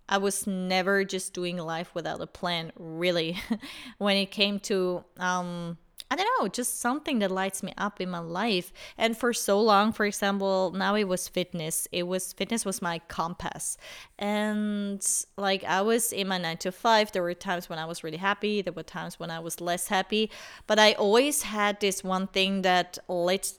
I 0.06 0.18
was 0.18 0.46
never 0.46 1.02
just 1.02 1.32
doing 1.32 1.56
life 1.56 1.94
without 1.94 2.20
a 2.20 2.26
plan, 2.26 2.72
really. 2.76 3.38
when 3.96 4.18
it 4.18 4.30
came 4.30 4.60
to 4.60 5.04
um 5.16 5.78
I 6.12 6.16
don't 6.16 6.28
know, 6.40 6.48
just 6.48 6.80
something 6.80 7.20
that 7.20 7.30
lights 7.30 7.62
me 7.62 7.72
up 7.78 8.00
in 8.00 8.10
my 8.10 8.18
life. 8.18 8.72
And 8.98 9.16
for 9.16 9.32
so 9.32 9.60
long, 9.60 9.92
for 9.92 10.04
example, 10.04 10.72
now 10.74 10.96
it 10.96 11.04
was 11.04 11.28
fitness. 11.28 11.86
It 11.92 12.02
was 12.02 12.32
fitness 12.32 12.64
was 12.64 12.82
my 12.82 12.98
compass. 13.06 13.76
And 14.18 15.06
like 15.36 15.62
I 15.62 15.82
was 15.82 16.12
in 16.12 16.26
my 16.26 16.38
9 16.38 16.56
to 16.58 16.72
5, 16.72 17.12
there 17.12 17.22
were 17.22 17.34
times 17.34 17.68
when 17.68 17.78
I 17.78 17.84
was 17.84 18.02
really 18.02 18.16
happy, 18.16 18.60
there 18.60 18.72
were 18.72 18.82
times 18.82 19.20
when 19.20 19.30
I 19.30 19.38
was 19.38 19.60
less 19.60 19.86
happy, 19.86 20.30
but 20.66 20.80
I 20.80 20.94
always 20.94 21.42
had 21.42 21.78
this 21.78 22.02
one 22.02 22.26
thing 22.26 22.62
that 22.62 22.98
lit 23.08 23.52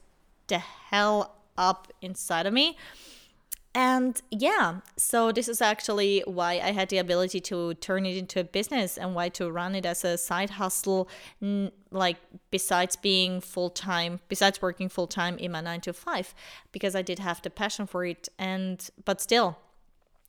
the 0.47 0.59
hell 0.59 1.37
up 1.57 1.87
inside 2.01 2.45
of 2.45 2.53
me 2.53 2.75
and 3.73 4.21
yeah, 4.29 4.81
so 4.97 5.31
this 5.31 5.47
is 5.47 5.61
actually 5.61 6.23
why 6.25 6.53
I 6.53 6.71
had 6.71 6.89
the 6.89 6.97
ability 6.97 7.39
to 7.41 7.73
turn 7.75 8.05
it 8.05 8.17
into 8.17 8.41
a 8.41 8.43
business 8.43 8.97
and 8.97 9.15
why 9.15 9.29
to 9.29 9.49
run 9.49 9.75
it 9.75 9.85
as 9.85 10.03
a 10.03 10.17
side 10.17 10.51
hustle, 10.51 11.07
like 11.89 12.17
besides 12.49 12.97
being 12.97 13.39
full 13.39 13.69
time, 13.69 14.19
besides 14.27 14.61
working 14.61 14.89
full 14.89 15.07
time 15.07 15.37
in 15.37 15.53
my 15.53 15.61
nine 15.61 15.79
to 15.81 15.93
five, 15.93 16.35
because 16.73 16.95
I 16.95 17.01
did 17.01 17.19
have 17.19 17.41
the 17.41 17.49
passion 17.49 17.87
for 17.87 18.03
it. 18.03 18.27
And, 18.37 18.89
but 19.05 19.21
still, 19.21 19.57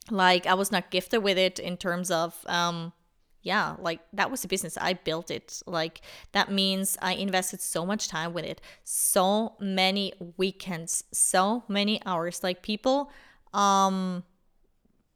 like 0.09 0.47
I 0.47 0.55
was 0.55 0.71
not 0.71 0.93
gifted 0.93 1.25
with 1.25 1.37
it 1.37 1.59
in 1.59 1.77
terms 1.77 2.13
of, 2.13 2.45
um, 2.47 2.93
yeah, 3.43 3.75
like 3.81 3.99
that 4.13 4.31
was 4.31 4.45
a 4.45 4.49
business. 4.49 4.79
I 4.81 4.93
built 4.93 5.31
it. 5.33 5.63
Like 5.67 6.01
that 6.31 6.53
means 6.53 6.97
I 7.03 7.15
invested 7.15 7.61
so 7.61 7.85
much 7.85 8.07
time 8.07 8.33
with 8.33 8.45
it, 8.45 8.61
so 8.85 9.55
many 9.59 10.13
weekends, 10.37 11.03
so 11.13 11.65
many 11.67 12.01
hours. 12.07 12.45
Like 12.45 12.63
people, 12.63 13.11
um 13.55 14.25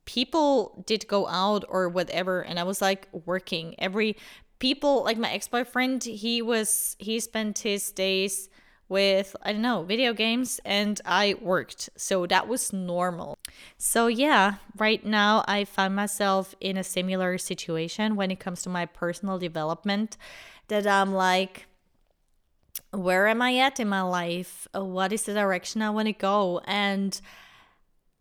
people 0.04 0.84
did 0.86 1.06
go 1.08 1.26
out 1.26 1.64
or 1.68 1.88
whatever 1.88 2.40
and 2.40 2.58
i 2.58 2.62
was 2.62 2.80
like 2.80 3.08
working. 3.12 3.74
Every 3.78 4.16
people 4.58 5.04
like 5.04 5.18
my 5.18 5.32
ex-boyfriend 5.32 6.04
he 6.04 6.40
was 6.40 6.96
he 6.98 7.20
spent 7.20 7.58
his 7.58 7.90
days 7.92 8.48
with 8.88 9.34
i 9.42 9.52
don't 9.52 9.60
know 9.62 9.82
video 9.82 10.12
games 10.14 10.60
and 10.64 11.00
i 11.04 11.34
worked. 11.40 11.90
So 11.96 12.26
that 12.26 12.48
was 12.48 12.72
normal. 12.72 13.36
So 13.78 14.06
yeah 14.06 14.54
right 14.78 15.04
now 15.04 15.44
i 15.48 15.64
find 15.64 15.94
myself 15.94 16.54
in 16.60 16.76
a 16.76 16.84
similar 16.84 17.36
situation 17.36 18.16
when 18.16 18.30
it 18.30 18.40
comes 18.40 18.62
to 18.62 18.68
my 18.68 18.86
personal 18.86 19.38
development 19.38 20.16
that 20.68 20.86
i'm 20.86 21.12
like 21.12 21.66
where 22.92 23.26
am 23.26 23.42
i 23.42 23.56
at 23.58 23.80
in 23.80 23.88
my 23.88 24.02
life? 24.02 24.68
What 24.72 25.12
is 25.12 25.22
the 25.24 25.34
direction 25.34 25.82
i 25.82 25.90
want 25.90 26.06
to 26.06 26.12
go? 26.12 26.60
And 26.64 27.20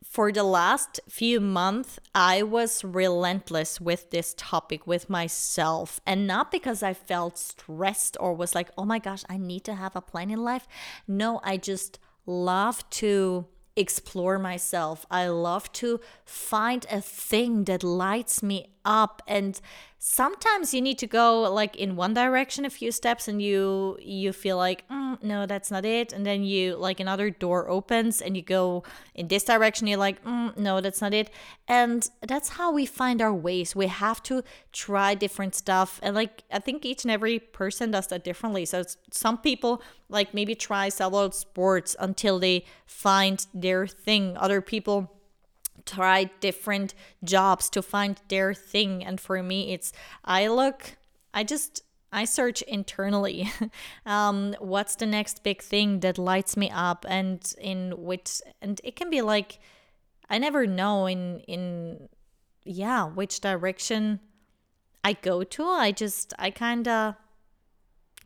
for 0.10 0.32
the 0.32 0.44
last 0.44 1.00
few 1.10 1.42
months, 1.42 2.00
I 2.14 2.44
was 2.44 2.84
relentless 2.84 3.82
with 3.82 4.12
this 4.12 4.34
topic 4.38 4.88
with 4.88 5.10
myself. 5.10 6.00
And 6.06 6.26
not 6.26 6.52
because 6.52 6.82
I 6.84 6.94
felt 6.94 7.38
stressed 7.38 8.16
or 8.20 8.34
was 8.34 8.56
like, 8.56 8.70
oh 8.78 8.86
my 8.86 9.00
gosh, 9.00 9.24
I 9.28 9.38
need 9.38 9.66
to 9.66 9.76
have 9.76 9.96
a 9.96 10.02
plan 10.02 10.32
in 10.32 10.42
life. 10.44 10.68
No, 11.08 11.42
I 11.44 11.58
just 11.58 12.00
love 12.26 12.90
to 12.92 13.48
explore 13.76 14.40
myself. 14.40 15.06
I 15.12 15.28
love 15.28 15.72
to 15.74 16.00
find 16.24 16.86
a 16.90 17.02
thing 17.02 17.66
that 17.66 17.84
lights 17.84 18.42
me 18.42 18.75
up 18.86 19.22
and 19.28 19.60
sometimes 19.98 20.74
you 20.74 20.82
need 20.82 21.00
to 21.00 21.08
go 21.08 21.42
like 21.52 21.76
in 21.76 21.96
one 21.96 22.14
direction 22.14 22.64
a 22.64 22.70
few 22.70 22.92
steps 22.92 23.28
and 23.28 23.42
you 23.42 23.98
you 24.00 24.32
feel 24.32 24.56
like 24.56 24.88
mm, 24.88 25.22
no 25.24 25.48
that's 25.48 25.72
not 25.72 25.84
it 25.84 26.14
and 26.14 26.26
then 26.26 26.44
you 26.44 26.76
like 26.76 27.00
another 27.00 27.32
door 27.32 27.68
opens 27.68 28.22
and 28.22 28.38
you 28.38 28.44
go 28.44 28.84
in 29.16 29.28
this 29.30 29.44
direction 29.44 29.88
you're 29.88 29.98
like 29.98 30.24
mm, 30.24 30.56
no 30.58 30.80
that's 30.80 31.02
not 31.02 31.14
it 31.14 31.32
and 31.68 32.10
that's 32.22 32.50
how 32.50 32.72
we 32.72 32.86
find 32.86 33.22
our 33.22 33.34
ways. 33.34 33.76
We 33.76 33.88
have 33.88 34.22
to 34.24 34.44
try 34.72 35.16
different 35.16 35.56
stuff 35.56 36.00
and 36.04 36.16
like 36.16 36.44
i 36.52 36.60
think 36.60 36.86
each 36.86 37.04
and 37.04 37.12
every 37.12 37.40
person 37.40 37.92
does 37.92 38.08
that 38.08 38.24
differently. 38.24 38.66
So 38.66 38.84
some 39.12 39.40
people 39.40 39.82
like 40.10 40.34
maybe 40.34 40.54
try 40.54 40.90
several 40.90 41.32
sports 41.32 41.96
until 42.00 42.38
they 42.38 42.66
find 42.86 43.46
their 43.54 43.88
thing. 43.88 44.38
Other 44.38 44.62
people 44.62 45.15
try 45.86 46.26
different 46.40 46.94
jobs 47.24 47.70
to 47.72 47.82
find 47.82 48.20
their 48.28 48.54
thing. 48.54 49.04
And 49.04 49.20
for 49.20 49.42
me, 49.42 49.74
it's 49.74 49.94
I 50.24 50.48
look, 50.48 50.98
I 51.34 51.44
just 51.44 51.84
I 52.12 52.26
search 52.26 52.62
internally. 52.62 53.52
um, 54.06 54.56
what's 54.60 54.96
the 54.96 55.06
next 55.06 55.44
big 55.44 55.62
thing 55.62 56.00
that 56.00 56.18
lights 56.18 56.56
me 56.56 56.70
up, 56.70 57.06
and 57.08 57.54
in 57.60 57.94
which, 57.98 58.42
and 58.62 58.80
it 58.84 58.96
can 58.96 59.10
be 59.10 59.22
like, 59.22 59.60
I 60.30 60.38
never 60.38 60.66
know 60.66 61.08
in 61.08 61.42
in 61.42 62.10
yeah 62.64 63.06
which 63.06 63.42
direction 63.42 64.22
I 65.04 65.14
go 65.14 65.44
to. 65.44 65.64
I 65.64 65.92
just 65.92 66.34
I 66.40 66.52
kind 66.52 66.88
of 66.88 67.16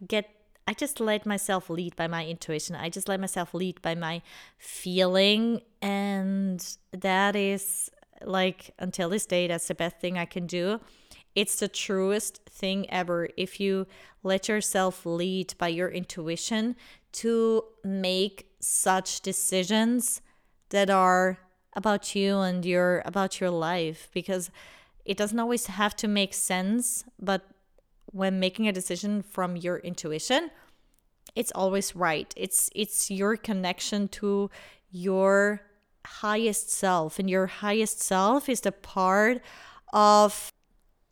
get 0.08 0.30
I 0.70 0.74
just 0.74 1.00
let 1.00 1.26
myself 1.26 1.68
lead 1.68 1.96
by 1.96 2.06
my 2.06 2.24
intuition. 2.28 2.76
I 2.76 2.90
just 2.90 3.10
let 3.10 3.20
myself 3.20 3.56
lead 3.56 3.82
by 3.82 3.96
my 3.96 4.22
feeling. 4.60 5.62
And 5.82 6.64
that 6.92 7.36
is 7.36 7.90
like, 8.24 8.70
until 8.78 9.10
this 9.10 9.26
day, 9.26 9.48
that's 9.48 9.68
the 9.68 9.74
best 9.74 9.98
thing 10.00 10.20
I 10.20 10.26
can 10.26 10.46
do. 10.46 10.80
It's 11.34 11.56
the 11.56 11.70
truest 11.70 12.46
thing 12.48 12.88
ever 12.92 13.30
if 13.36 13.60
you 13.60 13.88
let 14.22 14.48
yourself 14.48 15.08
lead 15.08 15.56
by 15.58 15.70
your 15.70 15.90
intuition 15.90 16.76
to 17.14 17.64
make 17.84 18.52
such 18.60 19.22
decisions 19.22 20.22
that 20.70 20.92
are 20.92 21.40
about 21.74 22.14
you 22.14 22.42
and 22.42 22.64
your 22.64 23.02
about 23.06 23.40
your 23.42 23.50
life 23.50 24.08
because 24.14 24.52
it 25.04 25.18
doesn't 25.18 25.40
always 25.40 25.66
have 25.66 25.96
to 25.96 26.08
make 26.08 26.34
sense 26.34 27.06
but 27.20 27.48
when 28.12 28.40
making 28.40 28.68
a 28.68 28.72
decision 28.72 29.22
from 29.22 29.56
your 29.56 29.78
intuition 29.78 30.50
it's 31.36 31.52
always 31.54 31.96
right. 31.96 32.34
It's 32.36 32.70
it's 32.76 33.12
your 33.12 33.38
connection 33.38 34.08
to 34.10 34.50
your 34.92 35.62
highest 36.06 36.72
self 36.72 37.20
and 37.20 37.30
your 37.30 37.48
highest 37.48 38.02
self 38.02 38.50
is 38.50 38.62
the 38.62 38.72
part 38.72 39.42
of 39.94 40.52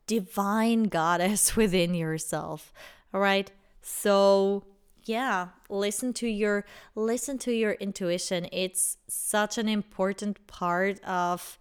divine 0.08 0.84
goddess 0.84 1.56
within 1.62 1.94
yourself 1.94 2.74
all 3.14 3.22
right? 3.22 3.52
So 3.82 4.64
yeah 5.06 5.50
listen 5.70 6.12
to 6.14 6.28
your 6.28 6.66
listen 6.96 7.38
to 7.40 7.52
your 7.52 7.74
intuition. 7.74 8.48
It's 8.52 8.98
such 9.08 9.58
an 9.58 9.68
important 9.68 10.46
part 10.48 11.04
of 11.04 11.58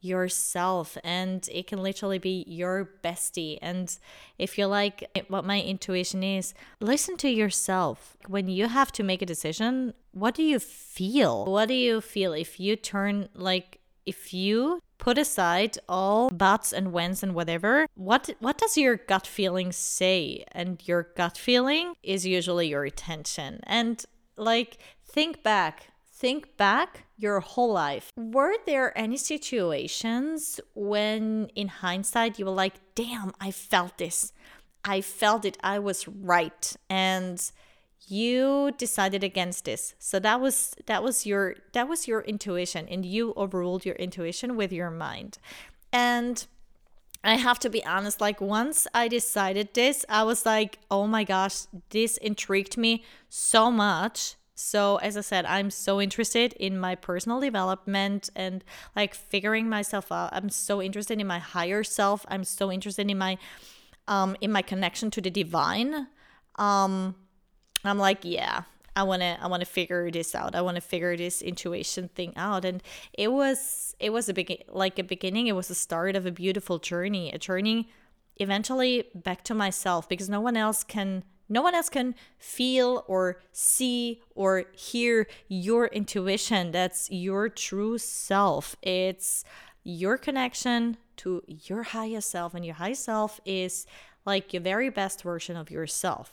yourself 0.00 0.96
and 1.02 1.48
it 1.52 1.66
can 1.66 1.82
literally 1.82 2.18
be 2.18 2.44
your 2.46 2.90
bestie. 3.02 3.58
And 3.60 3.96
if 4.38 4.56
you 4.56 4.66
like 4.66 5.08
eh, 5.14 5.22
what 5.28 5.44
my 5.44 5.60
intuition 5.60 6.22
is 6.22 6.54
listen 6.80 7.16
to 7.18 7.28
yourself. 7.28 8.16
When 8.26 8.48
you 8.48 8.68
have 8.68 8.92
to 8.92 9.02
make 9.02 9.22
a 9.22 9.26
decision 9.26 9.94
what 10.12 10.34
do 10.34 10.42
you 10.42 10.58
feel? 10.58 11.44
What 11.44 11.68
do 11.68 11.74
you 11.74 12.00
feel 12.00 12.32
if 12.32 12.58
you 12.58 12.76
turn 12.76 13.28
like 13.34 13.80
if 14.06 14.32
you 14.32 14.80
put 14.98 15.18
aside 15.18 15.78
all 15.88 16.30
buts 16.30 16.72
and 16.72 16.92
whens 16.92 17.22
and 17.22 17.34
whatever 17.34 17.86
what 17.94 18.30
what 18.40 18.58
does 18.58 18.76
your 18.76 18.96
gut 18.96 19.26
feeling 19.26 19.72
say? 19.72 20.44
And 20.52 20.80
your 20.86 21.08
gut 21.16 21.36
feeling 21.36 21.94
is 22.02 22.24
usually 22.24 22.68
your 22.68 22.84
attention. 22.84 23.60
And 23.64 24.04
like 24.36 24.78
think 25.04 25.42
back. 25.42 25.88
Think 26.10 26.56
back 26.56 27.04
your 27.18 27.40
whole 27.40 27.72
life. 27.72 28.12
Were 28.16 28.54
there 28.64 28.96
any 28.96 29.16
situations 29.16 30.60
when, 30.74 31.50
in 31.54 31.68
hindsight, 31.68 32.38
you 32.38 32.46
were 32.46 32.52
like, 32.52 32.74
damn, 32.94 33.32
I 33.40 33.50
felt 33.50 33.98
this. 33.98 34.32
I 34.84 35.00
felt 35.00 35.44
it. 35.44 35.58
I 35.62 35.80
was 35.80 36.08
right. 36.08 36.74
And 36.88 37.50
you 38.06 38.72
decided 38.78 39.22
against 39.22 39.66
this 39.66 39.94
so 39.98 40.18
that 40.18 40.40
was 40.40 40.74
that 40.86 41.02
was 41.02 41.26
your 41.26 41.54
that 41.74 41.86
was 41.86 42.08
your 42.08 42.22
intuition 42.22 42.88
and 42.88 43.04
you 43.04 43.34
overruled 43.36 43.84
your 43.84 43.96
intuition 43.96 44.56
with 44.56 44.72
your 44.72 44.90
mind 44.90 45.36
and 45.92 46.46
I 47.24 47.34
have 47.34 47.58
to 47.60 47.70
be 47.70 47.84
honest, 47.84 48.20
like 48.20 48.40
once 48.40 48.86
I 48.94 49.08
decided 49.08 49.74
this, 49.74 50.04
I 50.08 50.22
was 50.22 50.46
like, 50.46 50.78
oh 50.90 51.06
my 51.06 51.24
gosh, 51.24 51.62
this 51.90 52.16
intrigued 52.18 52.76
me 52.76 53.02
so 53.28 53.70
much 53.70 54.36
so, 54.58 54.96
as 54.96 55.16
I 55.16 55.20
said, 55.20 55.46
I'm 55.46 55.70
so 55.70 56.00
interested 56.00 56.52
in 56.54 56.80
my 56.80 56.96
personal 56.96 57.38
development 57.38 58.28
and 58.34 58.64
like 58.96 59.14
figuring 59.14 59.68
myself 59.68 60.10
out. 60.10 60.30
I'm 60.32 60.48
so 60.48 60.82
interested 60.82 61.20
in 61.20 61.28
my 61.28 61.38
higher 61.38 61.84
self. 61.84 62.26
I'm 62.26 62.42
so 62.42 62.72
interested 62.72 63.08
in 63.08 63.18
my 63.18 63.38
um 64.08 64.36
in 64.40 64.50
my 64.50 64.62
connection 64.62 65.12
to 65.12 65.20
the 65.20 65.30
divine. 65.30 66.08
Um 66.56 67.14
I'm 67.84 67.98
like, 67.98 68.24
yeah, 68.24 68.62
I 68.96 69.04
want 69.04 69.22
to 69.22 69.38
I 69.40 69.46
want 69.46 69.60
to 69.60 69.66
figure 69.66 70.10
this 70.10 70.34
out. 70.34 70.56
I 70.56 70.60
want 70.60 70.74
to 70.74 70.80
figure 70.80 71.16
this 71.16 71.40
intuition 71.40 72.08
thing 72.08 72.32
out 72.36 72.64
and 72.64 72.82
it 73.12 73.30
was 73.30 73.94
it 74.00 74.10
was 74.10 74.28
a 74.28 74.34
big 74.34 74.64
like 74.68 74.98
a 74.98 75.04
beginning, 75.04 75.46
it 75.46 75.54
was 75.54 75.68
the 75.68 75.76
start 75.76 76.16
of 76.16 76.26
a 76.26 76.32
beautiful 76.32 76.80
journey, 76.80 77.30
a 77.30 77.38
journey 77.38 77.90
eventually 78.38 79.04
back 79.14 79.44
to 79.44 79.54
myself 79.54 80.08
because 80.08 80.28
no 80.28 80.40
one 80.40 80.56
else 80.56 80.82
can 80.82 81.22
no 81.48 81.62
one 81.62 81.74
else 81.74 81.88
can 81.88 82.14
feel 82.38 83.04
or 83.06 83.40
see 83.52 84.22
or 84.34 84.64
hear 84.72 85.26
your 85.48 85.86
intuition. 85.86 86.72
That's 86.72 87.10
your 87.10 87.48
true 87.48 87.98
self. 87.98 88.76
It's 88.82 89.44
your 89.84 90.18
connection 90.18 90.98
to 91.18 91.42
your 91.48 91.82
highest 91.82 92.30
self, 92.30 92.54
and 92.54 92.64
your 92.64 92.74
high 92.74 92.92
self 92.92 93.40
is 93.44 93.86
like 94.24 94.52
your 94.52 94.62
very 94.62 94.90
best 94.90 95.22
version 95.22 95.56
of 95.56 95.70
yourself. 95.70 96.32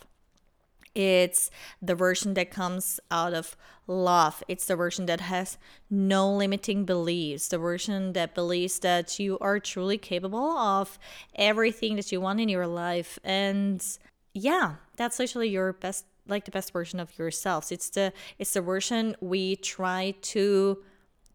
It's 0.93 1.51
the 1.81 1.95
version 1.95 2.36
that 2.36 2.51
comes 2.51 3.01
out 3.12 3.34
of 3.34 3.57
love. 3.86 4.41
It's 4.48 4.65
the 4.65 4.77
version 4.77 5.07
that 5.07 5.19
has 5.19 5.57
no 5.89 6.34
limiting 6.34 6.86
beliefs, 6.86 7.50
the 7.50 7.57
version 7.57 8.13
that 8.13 8.34
believes 8.34 8.79
that 8.79 9.19
you 9.19 9.38
are 9.39 9.60
truly 9.60 9.98
capable 9.98 10.57
of 10.57 10.98
everything 11.36 11.98
that 11.98 12.12
you 12.13 12.22
want 12.22 12.39
in 12.39 12.48
your 12.48 12.67
life. 12.67 13.19
And 13.25 13.86
yeah, 14.34 14.75
that's 14.96 15.20
literally 15.20 15.50
your 15.50 15.74
best 15.74 16.06
like 16.28 16.46
the 16.46 16.52
best 16.52 16.74
version 16.74 17.00
of 17.00 17.18
yourselves. 17.18 17.72
It's 17.72 17.90
the 17.90 18.14
it's 18.40 18.54
the 18.54 18.62
version 18.62 19.16
we 19.22 19.56
try 19.56 20.16
to 20.22 20.84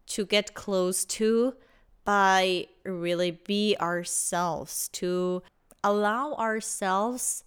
to 0.07 0.25
get 0.25 0.53
close 0.53 1.05
to 1.05 1.53
by 2.03 2.67
really 2.83 3.31
be 3.31 3.75
ourselves, 3.79 4.89
to 4.89 5.43
allow 5.83 6.33
ourselves 6.33 7.43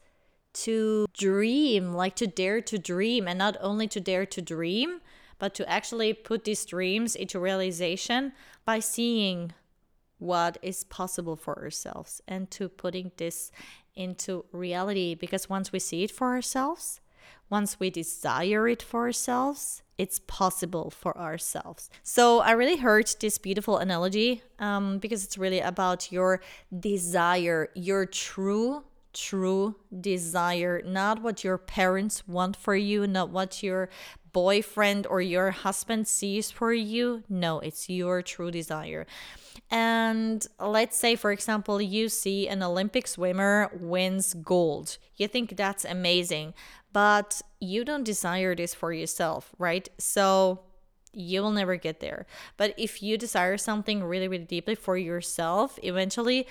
to 0.52 1.06
dream, 1.12 1.92
like 1.92 2.14
to 2.16 2.26
dare 2.26 2.60
to 2.60 2.78
dream, 2.78 3.26
and 3.26 3.38
not 3.38 3.56
only 3.60 3.88
to 3.88 4.00
dare 4.00 4.24
to 4.26 4.40
dream, 4.40 5.00
but 5.38 5.54
to 5.54 5.68
actually 5.68 6.12
put 6.12 6.44
these 6.44 6.64
dreams 6.64 7.16
into 7.16 7.40
realization 7.40 8.32
by 8.64 8.78
seeing 8.78 9.52
what 10.18 10.56
is 10.62 10.84
possible 10.84 11.36
for 11.36 11.60
ourselves 11.62 12.22
and 12.28 12.50
to 12.50 12.68
putting 12.68 13.10
this 13.16 13.50
into 13.96 14.44
reality 14.52 15.14
because 15.14 15.48
once 15.48 15.72
we 15.72 15.78
see 15.78 16.04
it 16.04 16.10
for 16.10 16.32
ourselves, 16.32 17.00
once 17.50 17.78
we 17.78 17.90
desire 17.90 18.66
it 18.68 18.82
for 18.82 19.02
ourselves, 19.02 19.82
it's 19.98 20.20
possible 20.26 20.90
for 20.90 21.16
ourselves. 21.16 21.90
So 22.02 22.40
I 22.40 22.52
really 22.52 22.76
heard 22.76 23.06
this 23.20 23.38
beautiful 23.38 23.78
analogy 23.78 24.42
um, 24.58 24.98
because 24.98 25.24
it's 25.24 25.38
really 25.38 25.60
about 25.60 26.10
your 26.10 26.40
desire, 26.80 27.68
your 27.74 28.06
true 28.06 28.84
true 29.14 29.76
desire, 30.00 30.82
not 30.84 31.22
what 31.22 31.44
your 31.44 31.56
parents 31.56 32.26
want 32.28 32.56
for 32.56 32.74
you, 32.76 33.06
not 33.06 33.30
what 33.30 33.62
your 33.62 33.88
boyfriend 34.34 35.06
or 35.06 35.22
your 35.22 35.52
husband 35.52 36.06
sees 36.06 36.50
for 36.50 36.74
you. 36.74 37.22
No, 37.30 37.60
it's 37.60 37.88
your 37.88 38.20
true 38.20 38.50
desire. 38.50 39.06
And 39.70 40.46
let's 40.60 40.96
say, 40.98 41.16
for 41.16 41.32
example, 41.32 41.80
you 41.80 42.10
see 42.10 42.46
an 42.48 42.62
Olympic 42.62 43.06
swimmer 43.06 43.70
wins 43.80 44.34
gold. 44.34 44.98
You 45.16 45.28
think 45.28 45.56
that's 45.56 45.86
amazing, 45.86 46.52
but 46.92 47.40
you 47.60 47.84
don't 47.84 48.04
desire 48.04 48.54
this 48.54 48.74
for 48.74 48.92
yourself, 48.92 49.54
right? 49.58 49.88
So 49.98 50.60
you 51.14 51.40
will 51.42 51.52
never 51.52 51.76
get 51.76 52.00
there. 52.00 52.26
But 52.56 52.74
if 52.76 53.02
you 53.02 53.16
desire 53.16 53.56
something 53.56 54.04
really, 54.04 54.28
really 54.28 54.44
deeply 54.44 54.74
for 54.74 54.98
yourself, 54.98 55.78
eventually 55.82 56.46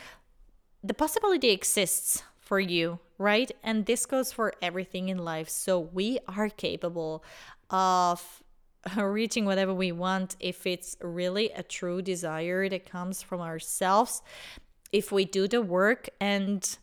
the 0.84 0.94
possibility 0.94 1.52
exists 1.52 2.24
for 2.40 2.60
you, 2.60 3.00
right? 3.18 3.52
And 3.64 3.86
this 3.86 4.06
goes 4.06 4.32
for 4.32 4.54
everything 4.62 5.10
in 5.10 5.18
life. 5.18 5.50
So 5.50 5.80
we 5.80 6.20
are 6.28 6.50
capable 6.50 7.24
of 7.70 8.44
reaching 8.98 9.46
whatever 9.46 9.74
we 9.74 9.92
want 9.92 10.36
if 10.40 10.66
it's 10.68 10.98
really 11.02 11.50
a 11.52 11.64
true 11.64 12.02
desire 12.02 12.70
that 12.70 12.90
comes 12.90 13.22
from 13.22 13.42
ourselves. 13.42 14.22
If 14.92 15.12
we 15.12 15.26
do 15.26 15.48
the 15.48 15.62
work 15.62 16.10
and 16.20 16.78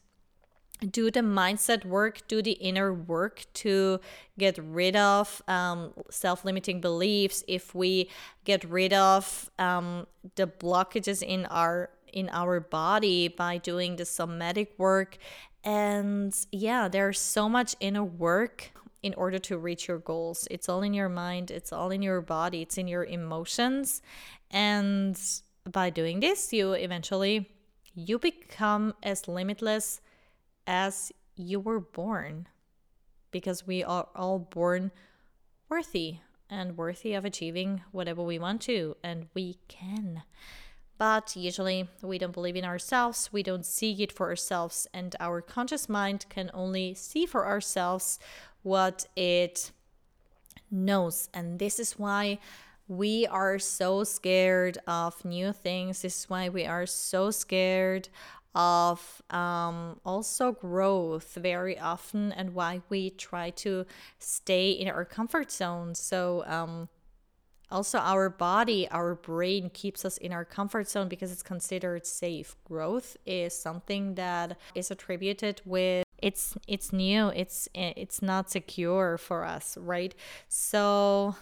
do 0.89 1.11
the 1.11 1.21
mindset 1.21 1.85
work, 1.85 2.27
do 2.27 2.43
the 2.43 2.53
inner 2.53 2.93
work 2.93 3.45
to 3.53 4.01
get 4.39 4.59
rid 4.59 4.97
of 4.97 5.43
um, 5.47 5.93
self 6.11 6.45
limiting 6.45 6.81
beliefs, 6.81 7.45
if 7.47 7.75
we 7.75 8.09
get 8.45 8.65
rid 8.65 8.93
of 8.93 9.51
um, 9.59 10.07
the 10.37 10.47
blockages 10.47 11.23
in 11.23 11.47
our 11.47 11.91
in 12.13 12.29
our 12.33 12.59
body 12.59 13.29
by 13.29 13.57
doing 13.59 13.95
the 13.95 14.05
somatic 14.05 14.75
work 14.79 15.17
and 15.63 16.35
yeah 16.51 16.89
there's 16.89 17.21
so 17.21 17.49
much 17.49 17.77
inner 17.79 18.03
work 18.03 18.73
in 19.03 19.15
order 19.15 19.39
to 19.39 19.59
reach 19.59 19.89
your 19.89 19.99
goals. 19.99 20.47
It's 20.51 20.69
all 20.69 20.83
in 20.83 20.95
your 20.95 21.09
mind, 21.09 21.51
it's 21.51 21.73
all 21.73 21.91
in 21.91 22.03
your 22.03 22.21
body, 22.21 22.63
it's 22.63 22.79
in 22.79 22.89
your 22.89 23.05
emotions. 23.05 24.03
And 24.51 25.19
by 25.71 25.91
doing 25.91 26.21
this, 26.21 26.53
you 26.53 26.73
eventually 26.73 27.51
you 27.95 28.19
become 28.19 28.95
as 29.03 29.29
limitless 29.29 30.01
as 30.67 31.13
you 31.37 31.61
were 31.61 31.81
born 31.81 32.47
because 33.31 33.67
we 33.67 33.83
are 33.83 34.09
all 34.15 34.39
born 34.39 34.91
worthy 35.69 36.19
and 36.49 36.77
worthy 36.77 37.15
of 37.15 37.25
achieving 37.25 37.83
whatever 37.93 38.23
we 38.23 38.39
want 38.39 38.61
to 38.63 38.97
and 39.03 39.29
we 39.35 39.59
can. 39.69 40.23
But 40.99 41.35
usually 41.35 41.89
we 42.03 42.19
don't 42.19 42.33
believe 42.33 42.57
in 42.57 42.65
ourselves, 42.65 43.31
we 43.33 43.43
don't 43.43 43.65
see 43.65 43.93
it 44.03 44.13
for 44.13 44.29
ourselves, 44.29 44.87
and 44.93 45.17
our 45.19 45.41
conscious 45.41 45.89
mind 45.89 46.27
can 46.29 46.51
only 46.53 46.93
see 46.93 47.25
for 47.25 47.47
ourselves 47.47 48.19
what 48.63 49.07
it 49.17 49.71
knows. 50.71 51.29
And 51.35 51.59
this 51.59 51.79
is 51.79 51.99
why 51.99 52.39
we 52.89 53.27
are 53.27 53.59
so 53.59 54.05
scared 54.05 54.79
of 54.87 55.25
new 55.25 55.53
things. 55.53 56.03
This 56.03 56.21
is 56.21 56.31
why 56.31 56.49
we 56.49 56.67
are 56.67 56.87
so 56.87 57.31
scared 57.31 58.09
of 58.55 59.23
um, 59.31 60.01
also 60.05 60.53
growth 60.53 61.35
very 61.35 61.79
often 61.79 62.33
and 62.33 62.53
why 62.53 62.83
we 62.89 63.11
try 63.11 63.51
to 63.51 63.87
stay 64.19 64.71
in 64.71 64.89
our 64.89 65.05
comfort 65.05 65.53
zone. 65.53 65.95
So, 65.95 66.45
um, 66.47 66.89
also, 67.73 67.99
our 67.99 68.29
body, 68.29 68.89
our 68.91 69.15
brain 69.15 69.71
keeps 69.73 70.05
us 70.05 70.17
in 70.17 70.33
our 70.33 70.45
comfort 70.45 70.89
zone 70.89 71.09
because 71.09 71.31
it's 71.31 71.45
considered 71.45 72.05
safe. 72.05 72.57
Growth 72.65 73.17
is 73.25 73.57
something 73.57 74.17
that 74.17 74.59
is 74.75 74.91
attributed 74.91 75.63
with 75.65 76.05
it's 76.23 76.57
it's 76.67 76.93
new. 76.93 77.29
It's 77.29 77.69
eh, 77.75 77.93
it's 77.97 78.23
not 78.23 78.51
secure 78.51 79.19
for 79.19 79.45
us 79.45 79.77
right? 79.81 80.15
So 80.49 81.37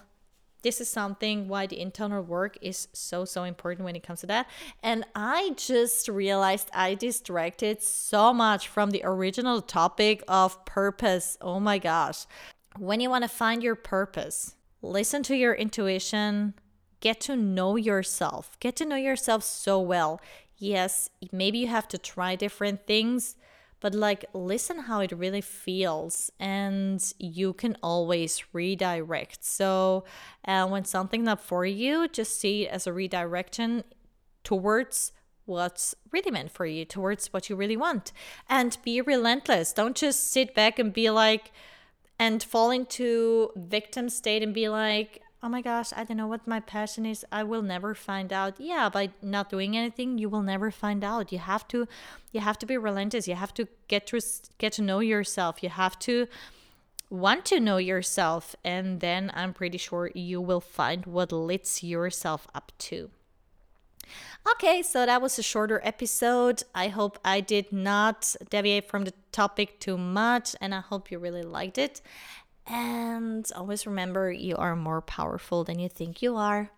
this 0.62 0.80
is 0.80 0.88
something 0.88 1.46
why 1.48 1.66
the 1.66 1.80
internal 1.80 2.22
work 2.22 2.58
is 2.60 2.88
so 2.92 3.24
so 3.24 3.44
important 3.44 3.84
when 3.84 3.96
it 3.96 4.02
comes 4.02 4.20
to 4.20 4.26
that. 4.26 4.48
And 4.82 5.04
i 5.14 5.52
just 5.56 6.08
realized 6.08 6.68
i 6.74 6.94
distracted 6.94 7.82
so 7.82 8.34
much 8.34 8.68
from 8.68 8.90
the 8.90 9.02
original 9.04 9.62
topic 9.62 10.22
of 10.28 10.64
purpose. 10.64 11.36
Oh 11.40 11.60
my 11.60 11.78
gosh. 11.78 12.26
When 12.76 13.00
you 13.00 13.10
want 13.10 13.22
to 13.22 13.28
find 13.28 13.62
your 13.62 13.76
purpose 13.76 14.54
listen 14.82 15.22
to 15.24 15.36
your 15.36 15.54
intuition. 15.54 16.54
Get 17.00 17.20
to 17.22 17.36
know 17.36 17.76
yourself. 17.76 18.58
Get 18.60 18.76
to 18.76 18.84
know 18.84 18.96
yourself 18.96 19.44
so 19.44 19.80
well. 19.80 20.20
Yes, 20.56 21.10
maybe 21.30 21.58
you 21.58 21.68
have 21.68 21.86
to 21.88 21.98
try 21.98 22.34
different 22.34 22.86
things, 22.86 23.36
but 23.80 23.94
like 23.94 24.24
listen 24.32 24.80
how 24.80 25.00
it 25.00 25.12
really 25.12 25.40
feels 25.40 26.30
and 26.40 27.12
you 27.18 27.52
can 27.52 27.76
always 27.82 28.42
redirect. 28.52 29.44
So, 29.44 30.04
uh, 30.44 30.66
when 30.66 30.84
something's 30.84 31.24
not 31.24 31.40
for 31.40 31.64
you, 31.64 32.08
just 32.08 32.38
see 32.40 32.66
it 32.66 32.70
as 32.70 32.86
a 32.86 32.92
redirection 32.92 33.84
towards 34.44 35.12
what's 35.44 35.94
really 36.12 36.30
meant 36.30 36.50
for 36.50 36.66
you, 36.66 36.84
towards 36.84 37.32
what 37.32 37.48
you 37.48 37.56
really 37.56 37.76
want. 37.76 38.12
And 38.48 38.76
be 38.84 39.00
relentless. 39.00 39.72
Don't 39.72 39.96
just 39.96 40.30
sit 40.30 40.54
back 40.54 40.78
and 40.78 40.92
be 40.92 41.10
like, 41.10 41.52
and 42.18 42.42
fall 42.42 42.70
into 42.70 43.50
victim 43.56 44.08
state 44.08 44.42
and 44.42 44.52
be 44.52 44.68
like, 44.68 45.22
oh 45.42 45.48
my 45.48 45.62
gosh, 45.62 45.92
I 45.94 46.04
don't 46.04 46.16
know 46.16 46.26
what 46.26 46.46
my 46.46 46.60
passion 46.60 47.06
is. 47.06 47.24
I 47.30 47.44
will 47.44 47.62
never 47.62 47.94
find 47.94 48.32
out. 48.32 48.54
Yeah, 48.58 48.88
by 48.88 49.10
not 49.22 49.50
doing 49.50 49.76
anything, 49.76 50.18
you 50.18 50.28
will 50.28 50.42
never 50.42 50.70
find 50.70 51.04
out. 51.04 51.32
You 51.32 51.38
have 51.38 51.66
to 51.68 51.86
you 52.32 52.40
have 52.40 52.58
to 52.58 52.66
be 52.66 52.76
relentless. 52.76 53.28
You 53.28 53.34
have 53.34 53.54
to 53.54 53.68
get 53.88 54.06
to 54.08 54.20
get 54.58 54.72
to 54.74 54.82
know 54.82 55.00
yourself. 55.00 55.62
You 55.62 55.68
have 55.68 55.98
to 56.00 56.26
want 57.10 57.44
to 57.46 57.58
know 57.58 57.78
yourself 57.78 58.54
and 58.62 59.00
then 59.00 59.30
I'm 59.32 59.54
pretty 59.54 59.78
sure 59.78 60.10
you 60.14 60.42
will 60.42 60.60
find 60.60 61.06
what 61.06 61.32
lifts 61.32 61.82
yourself 61.82 62.46
up 62.54 62.70
to. 62.78 63.10
Okay, 64.52 64.82
so 64.82 65.04
that 65.04 65.20
was 65.20 65.38
a 65.38 65.42
shorter 65.42 65.80
episode. 65.84 66.62
I 66.74 66.88
hope 66.88 67.18
I 67.24 67.40
did 67.40 67.72
not 67.72 68.34
deviate 68.48 68.88
from 68.88 69.04
the 69.04 69.12
topic 69.32 69.78
too 69.78 69.98
much, 69.98 70.56
and 70.60 70.74
I 70.74 70.80
hope 70.80 71.10
you 71.10 71.18
really 71.18 71.42
liked 71.42 71.76
it. 71.76 72.00
And 72.68 73.50
always 73.56 73.86
remember, 73.86 74.30
you 74.30 74.56
are 74.56 74.76
more 74.76 75.00
powerful 75.00 75.64
than 75.64 75.78
you 75.78 75.88
think 75.88 76.22
you 76.22 76.36
are. 76.36 76.70